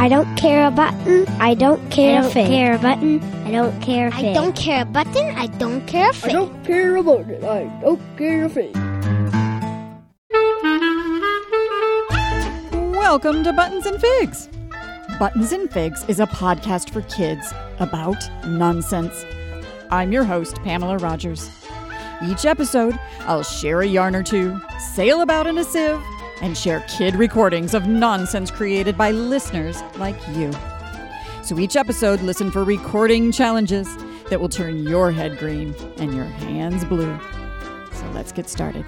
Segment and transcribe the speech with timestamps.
[0.00, 1.26] I don't care a button.
[1.40, 2.46] I don't care I a don't thing.
[2.46, 3.20] care a button.
[3.44, 4.34] I don't care a I thing.
[4.34, 5.36] don't care a button.
[5.36, 6.32] I don't care a I thing.
[6.32, 7.42] don't care about it.
[7.44, 8.72] I don't care a thing.
[12.92, 14.48] Welcome to Buttons and Figs.
[15.18, 19.24] Buttons and Figs is a podcast for kids about nonsense.
[19.90, 21.50] I'm your host, Pamela Rogers.
[22.24, 24.60] Each episode, I'll share a yarn or two,
[24.94, 26.00] sail about in a sieve,
[26.40, 30.52] and share kid recordings of nonsense created by listeners like you.
[31.42, 33.88] So each episode, listen for recording challenges
[34.28, 37.18] that will turn your head green and your hands blue.
[37.92, 38.84] So let's get started.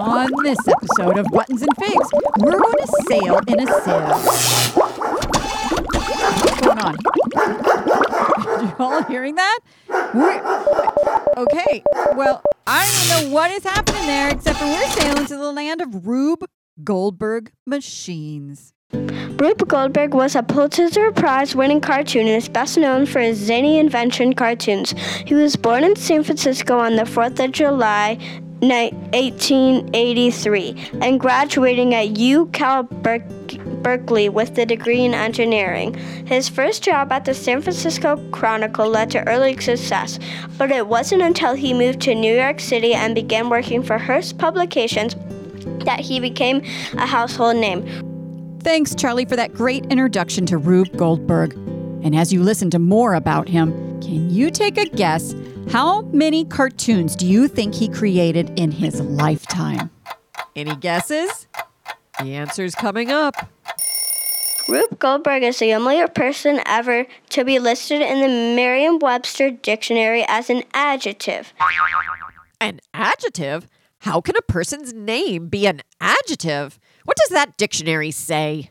[0.00, 4.76] On this episode of Buttons and Figs, we're going to sail in a sieve.
[6.40, 6.96] What's going on?
[8.64, 9.60] you all hearing that?
[10.14, 11.82] we okay,
[12.16, 15.52] well, I don't even know what is happening there except for we're sailing to the
[15.52, 16.46] land of Rube
[16.82, 18.72] Goldberg machines.
[18.92, 24.94] Rube Goldberg was a Pulitzer Prize winning cartoonist best known for his zany invention cartoons.
[25.26, 28.16] He was born in San Francisco on the 4th of July,
[28.60, 33.28] 1883, and graduating at UCal Berk-
[33.84, 35.94] Berkeley with a degree in engineering.
[36.26, 40.18] His first job at the San Francisco Chronicle led to early success,
[40.58, 44.38] but it wasn't until he moved to New York City and began working for Hearst
[44.38, 45.14] Publications
[45.84, 48.58] that he became a household name.
[48.60, 51.52] Thanks, Charlie, for that great introduction to Rube Goldberg.
[52.02, 55.34] And as you listen to more about him, can you take a guess?
[55.70, 59.90] How many cartoons do you think he created in his lifetime?
[60.56, 61.46] Any guesses?
[62.18, 63.34] The answer's coming up.
[64.66, 70.24] Rube Goldberg is the only person ever to be listed in the Merriam Webster dictionary
[70.26, 71.52] as an adjective.
[72.60, 73.68] An adjective?
[73.98, 76.78] How can a person's name be an adjective?
[77.04, 78.70] What does that dictionary say?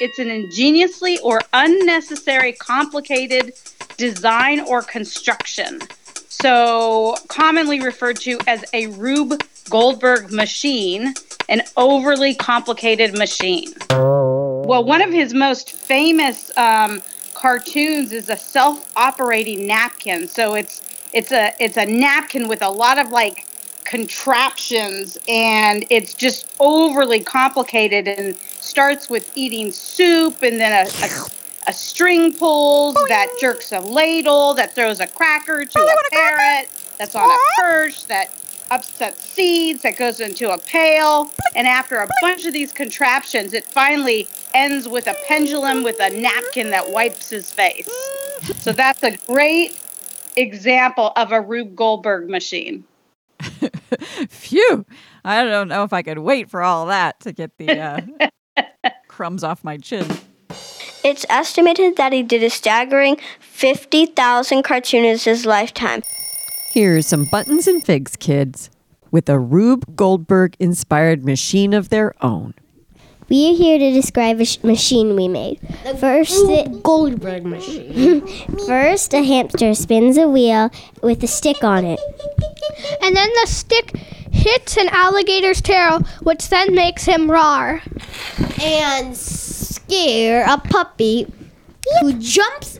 [0.00, 3.52] It's an ingeniously or unnecessary complicated
[3.96, 5.80] design or construction.
[6.28, 11.14] So, commonly referred to as a Rube Goldberg machine,
[11.48, 13.74] an overly complicated machine.
[14.66, 17.02] Well, one of his most famous um,
[17.34, 20.28] cartoons is a self-operating napkin.
[20.28, 20.82] So it's
[21.12, 23.46] it's a it's a napkin with a lot of like
[23.84, 31.70] contraptions and it's just overly complicated and starts with eating soup and then a, a,
[31.70, 37.16] a string pulls that jerks a ladle that throws a cracker to a parrot that's
[37.16, 38.32] on a perch that
[38.70, 43.64] upsets seeds that goes into a pail and after a bunch of these contraptions it
[43.64, 47.88] finally ends with a pendulum with a napkin that wipes his face
[48.60, 49.80] so that's a great
[50.36, 52.84] example of a rube goldberg machine
[54.28, 54.84] Phew!
[55.24, 58.00] I don't know if I could wait for all that to get the uh,
[59.08, 60.06] crumbs off my chin.
[61.02, 66.02] It's estimated that he did a staggering 50,000 cartoons his lifetime.
[66.72, 68.70] Here's some buttons and figs, kids,
[69.10, 72.54] with a Rube Goldberg inspired machine of their own.
[73.28, 75.60] We are here to describe a sh- machine we made.
[75.98, 78.26] First, it, Goldberg machine.
[78.66, 80.70] first, a hamster spins a wheel
[81.02, 82.00] with a stick on it.
[83.02, 83.96] and then the stick
[84.32, 87.82] hits an alligator's tail, which then makes him roar.
[88.62, 91.26] and scare a puppy
[92.00, 92.78] who jumps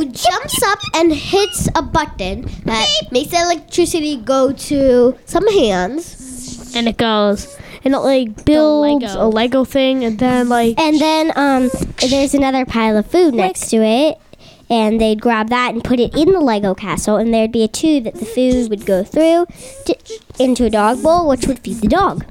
[0.00, 6.74] who jumps up and hits a button that makes the electricity go to some hands
[6.74, 7.56] And it goes.
[7.84, 9.26] And it like builds Lego.
[9.26, 11.70] a Lego thing and then like And then um,
[12.08, 14.18] there's another pile of food next to it.
[14.70, 17.68] And they'd grab that and put it in the Lego castle, and there'd be a
[17.68, 19.46] tube that the food would go through
[19.86, 19.96] to,
[20.38, 22.24] into a dog bowl, which would feed the dog.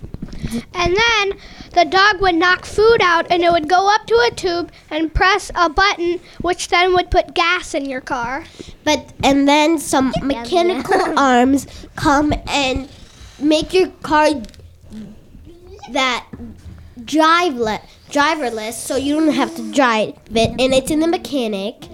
[0.74, 1.34] and then
[1.74, 5.13] the dog would knock food out and it would go up to a tube and
[5.13, 8.44] press a button which then would put gas in your car.
[8.84, 12.90] but and then some mechanical arms come and
[13.40, 14.30] make your car
[15.91, 16.25] that
[17.00, 21.86] driveless driverless so you don't have to drive it and it's in the mechanic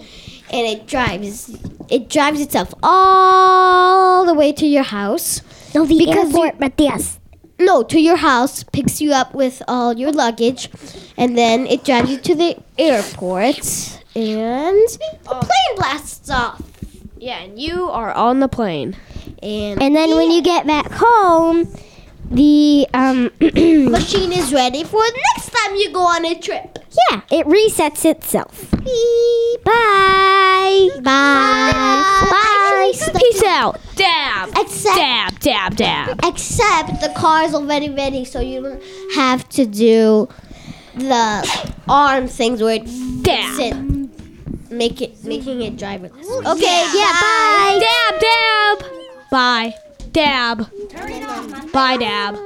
[0.51, 1.49] and it drives
[1.89, 5.41] it drives itself all the way to your house
[5.75, 7.19] No, the Because airport, but yes.
[7.59, 10.69] No to your house picks you up with all your luggage
[11.17, 14.77] and then it drives you to the airport and
[15.23, 16.61] the plane blasts off
[17.17, 18.95] Yeah, and you are on the plane.
[19.41, 21.67] and And then when you get back home,
[22.29, 26.79] the um, machine is ready for the next time you go on a trip
[27.11, 28.71] yeah, it resets itself.
[29.63, 30.89] Bye.
[31.01, 31.01] Bye.
[31.01, 32.91] Bye.
[33.19, 33.79] Peace out.
[33.95, 34.49] Dab.
[34.57, 34.95] except
[35.75, 36.31] Dab, dab, dab.
[36.33, 38.81] except the car is already ready so you don't
[39.15, 40.27] have to do
[40.95, 43.75] the arm things where it sit,
[44.71, 46.25] make it making it driverless.
[46.45, 47.79] Okay, yeah, bye.
[47.81, 48.91] Dab, dab.
[49.31, 49.73] Bye.
[50.11, 50.71] Dab.
[51.73, 52.37] Bye, dab.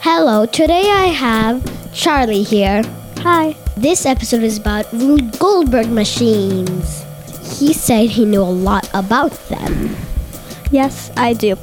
[0.00, 2.82] Hello, today I have Charlie here.
[3.18, 3.54] Hi.
[3.76, 7.05] This episode is about Rube Goldberg machines.
[7.54, 9.96] He said he knew a lot about them.
[10.70, 11.56] Yes, I do.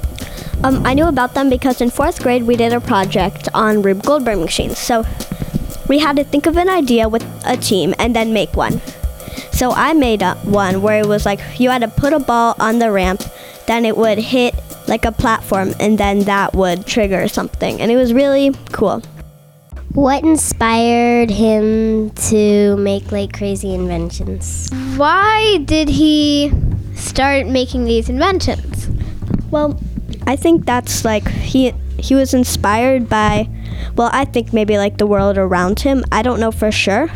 [0.63, 4.03] Um, I knew about them because in fourth grade we did a project on Rube
[4.03, 4.77] Goldberg machines.
[4.77, 5.03] So
[5.87, 8.81] we had to think of an idea with a team and then make one.
[9.51, 12.79] So I made one where it was like you had to put a ball on
[12.79, 13.23] the ramp,
[13.67, 14.55] then it would hit
[14.87, 17.81] like a platform, and then that would trigger something.
[17.81, 19.01] And it was really cool.
[19.93, 24.67] What inspired him to make like crazy inventions?
[24.97, 26.51] Why did he
[26.95, 28.89] start making these inventions?
[29.51, 29.79] Well,
[30.25, 33.47] I think that's like he he was inspired by
[33.95, 36.03] well, I think maybe like the world around him.
[36.11, 37.11] I don't know for sure.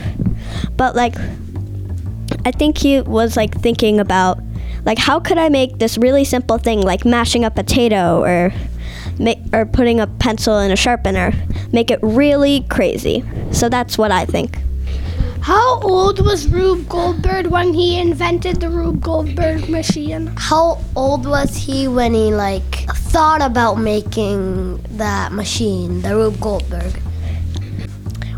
[0.75, 1.15] But like
[2.45, 4.37] I think he was like thinking about
[4.85, 8.53] like how could I make this really simple thing like mashing a potato or
[9.19, 11.33] make or putting a pencil in a sharpener
[11.71, 13.23] make it really crazy.
[13.51, 14.59] So that's what I think.
[15.41, 20.27] How old was Rube Goldberg when he invented the Rube Goldberg machine?
[20.35, 27.01] How old was he when he like thought about making that machine, the Rube Goldberg?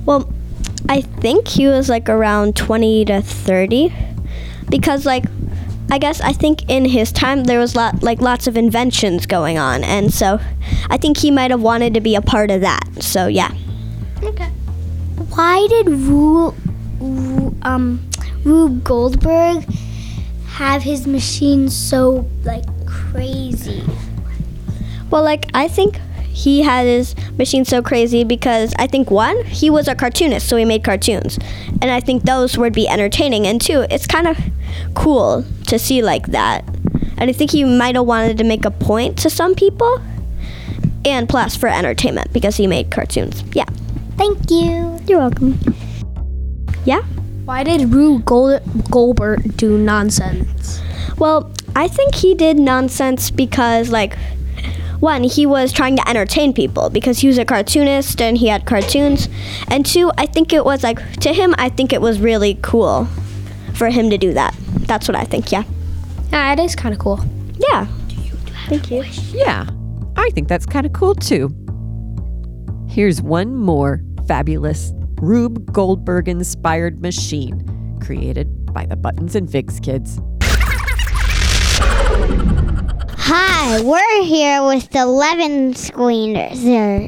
[0.05, 0.31] Well,
[0.87, 3.93] I think he was like around 20 to 30
[4.69, 5.25] because like
[5.91, 9.57] I guess I think in his time there was lot like lots of inventions going
[9.57, 10.39] on and so
[10.89, 12.83] I think he might have wanted to be a part of that.
[13.01, 13.51] So yeah.
[14.23, 14.49] Okay.
[15.35, 16.55] Why did Rube,
[17.63, 18.07] um,
[18.43, 19.65] Rube Goldberg
[20.47, 23.83] have his machine so like crazy?
[25.09, 25.99] Well, like I think
[26.39, 30.55] he had his machine so crazy because I think one, he was a cartoonist, so
[30.55, 31.37] he made cartoons.
[31.81, 34.37] And I think those would be entertaining and two, it's kind of
[34.95, 36.63] cool to see like that.
[37.17, 40.01] And I think he might have wanted to make a point to some people.
[41.03, 43.43] And plus for entertainment because he made cartoons.
[43.53, 43.65] Yeah.
[44.15, 44.97] Thank you.
[45.07, 45.59] You're welcome.
[46.85, 47.01] Yeah?
[47.43, 50.81] Why did Rube Gold- Goldberg do nonsense?
[51.17, 54.17] Well, I think he did nonsense because, like,
[54.99, 58.65] one, he was trying to entertain people because he was a cartoonist and he had
[58.65, 59.29] cartoons.
[59.67, 63.05] And two, I think it was like, to him, I think it was really cool
[63.73, 64.55] for him to do that.
[64.81, 65.63] That's what I think, yeah.
[66.31, 67.19] Yeah, it is kind of cool.
[67.57, 67.87] Yeah.
[68.67, 69.03] Thank you.
[69.31, 69.67] Yeah,
[70.15, 71.49] I think that's kind of cool too.
[72.87, 77.65] Here's one more fabulous Rube Goldberg inspired machine
[78.01, 80.19] created by the Buttons and Figs kids.
[83.21, 86.49] Hi, we're here with the lemon squeezer.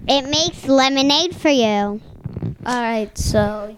[0.08, 1.64] It makes lemonade for you.
[1.64, 3.76] All right, so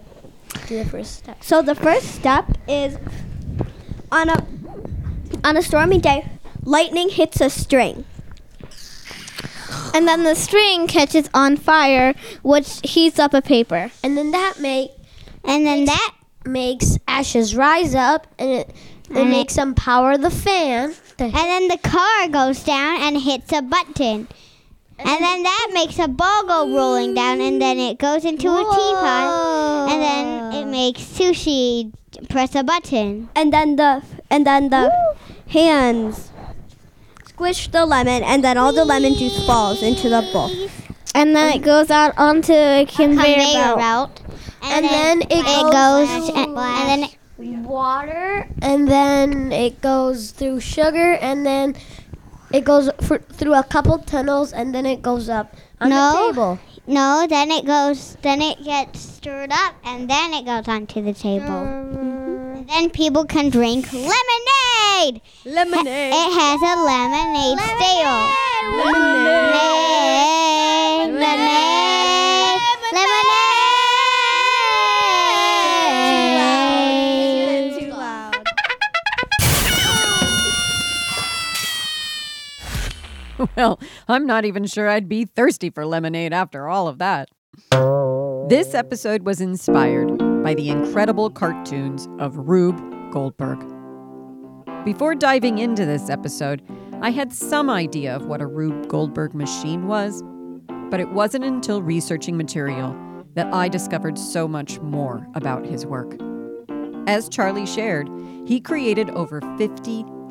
[0.68, 1.44] do the first step.
[1.44, 2.98] So the first step is
[4.12, 4.46] on a
[5.44, 6.28] on a stormy day,
[6.64, 8.04] lightning hits a string.
[9.94, 13.92] And then the string catches on fire, which heats up a paper.
[14.04, 14.92] And then that make
[15.46, 16.12] And then that
[16.46, 18.70] makes ashes rise up, and it
[19.10, 20.96] it And it- makes them power the fan.
[21.20, 24.28] And then the car goes down and hits a button.
[25.00, 28.60] And then that makes a ball go rolling down and then it goes into a
[28.60, 31.92] teapot and then it makes sushi
[32.30, 33.30] press a button.
[33.36, 34.92] and then the and then the
[35.48, 36.32] hands
[37.26, 40.50] squish the lemon and then all the lemon juice falls into the bowl.
[41.16, 43.78] And then it goes out onto a conveyor, Conveyor belt.
[43.80, 44.22] belt.
[44.64, 50.32] And then it it goes goes and, and then it, water, and then it goes
[50.32, 51.76] through sugar, and then
[52.52, 56.12] it goes fr- through a couple tunnels, and then it goes up on No.
[56.12, 56.60] the table.
[56.88, 61.14] no, then it goes then it gets stirred up and then it goes onto the
[61.14, 61.48] table.
[61.48, 62.56] Mm-hmm.
[62.58, 65.22] And then people can drink lemonade.
[65.46, 66.14] Lemonade.
[66.14, 68.32] It has a lemonade style.
[68.86, 70.43] Lemonade.
[83.58, 87.30] Well, I'm not even sure I'd be thirsty for lemonade after all of that.
[88.50, 92.82] This episode was inspired by the incredible cartoons of Rube
[93.12, 93.60] Goldberg.
[94.86, 96.62] Before diving into this episode,
[97.02, 100.24] I had some idea of what a Rube Goldberg machine was,
[100.90, 102.96] but it wasn't until researching material
[103.36, 106.16] that I discovered so much more about his work.
[107.08, 108.10] As Charlie shared,
[108.46, 109.42] he created over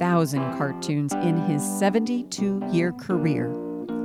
[0.03, 3.55] 50,000 cartoons in his 72 year career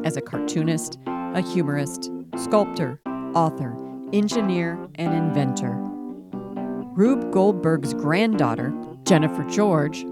[0.03, 3.01] as a cartoonist, a humorist, sculptor,
[3.33, 3.75] author,
[4.13, 5.73] engineer, and inventor.
[6.93, 8.71] Rube Goldberg's granddaughter,
[9.05, 10.05] Jennifer George,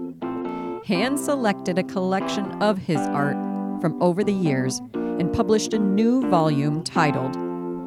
[0.84, 3.36] hand selected a collection of his art
[3.80, 7.34] from over the years and published a new volume titled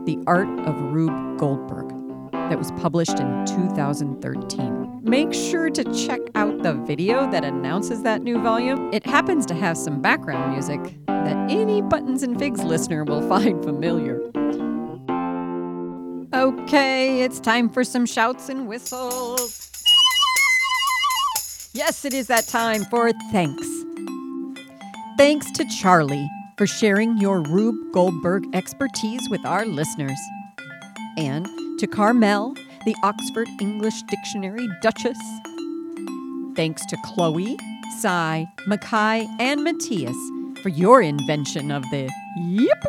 [0.06, 1.90] The Art of Rube Goldberg
[2.32, 4.79] that was published in 2013.
[5.02, 8.94] Make sure to check out the video that announces that new volume.
[8.94, 13.64] It happens to have some background music that any Buttons and Figs listener will find
[13.64, 14.20] familiar.
[16.34, 19.72] Okay, it's time for some shouts and whistles.
[21.74, 23.68] Yes, it is that time for thanks.
[25.18, 26.28] Thanks to Charlie
[26.58, 30.20] for sharing your Rube Goldberg expertise with our listeners.
[31.18, 31.48] And
[31.80, 32.56] to Carmel,
[32.86, 35.20] the Oxford English Dictionary Duchess.
[36.56, 37.58] Thanks to Chloe,
[38.00, 40.16] Cy, Mackay, and Matthias
[40.62, 42.84] for your invention of the yip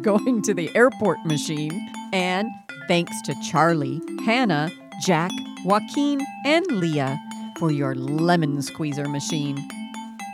[0.02, 1.90] going to the airport machine.
[2.12, 2.48] And
[2.88, 4.70] thanks to Charlie, Hannah,
[5.00, 5.30] Jack,
[5.64, 7.20] Joaquin, and Leah
[7.58, 9.56] for your lemon squeezer machine.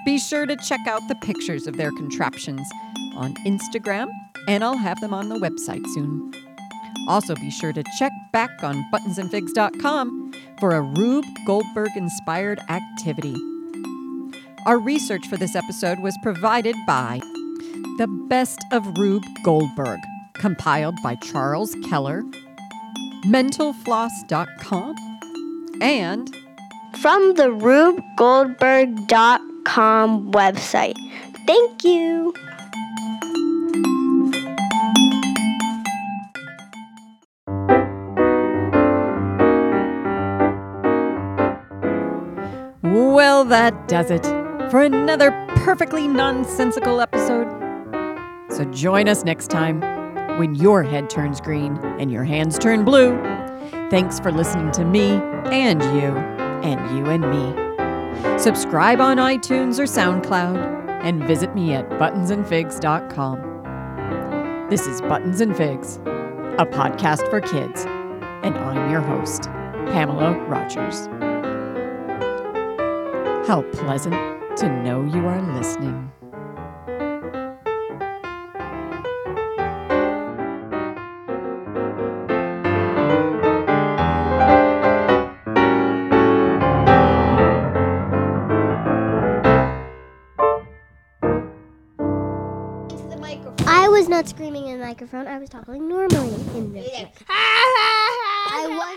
[0.05, 2.69] Be sure to check out the pictures of their contraptions
[3.17, 4.09] on Instagram,
[4.47, 6.33] and I'll have them on the website soon.
[7.09, 13.35] Also, be sure to check back on buttonsandfigs.com for a Rube Goldberg inspired activity.
[14.67, 17.21] Our research for this episode was provided by
[17.99, 20.01] The Best of Rube Goldberg,
[20.35, 22.23] compiled by Charles Keller,
[23.25, 24.97] mentalfloss.com,
[25.81, 26.35] and
[27.01, 30.97] From the RubeGoldberg.com website.
[31.47, 32.35] Thank you.
[43.49, 44.25] That does it
[44.71, 47.49] for another perfectly nonsensical episode.
[48.51, 49.81] So join us next time
[50.39, 53.17] when your head turns green and your hands turn blue.
[53.91, 56.15] Thanks for listening to me and you
[56.63, 57.55] and you and me.
[58.39, 64.69] Subscribe on iTunes or SoundCloud and visit me at buttonsandfigs.com.
[64.71, 65.97] This is Buttons and Figs,
[66.59, 69.45] a podcast for kids, and I'm your host,
[69.93, 71.09] Pamela Rogers.
[73.47, 74.13] How pleasant
[74.57, 76.11] to know you are listening.
[93.69, 95.29] I was not screaming in the microphone.
[95.29, 97.09] I was talking normally in the.
[97.29, 98.96] I wasn't.